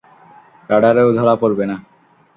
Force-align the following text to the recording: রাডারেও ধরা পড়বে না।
রাডারেও 0.69 1.09
ধরা 1.17 1.35
পড়বে 1.41 1.65
না। 1.65 1.77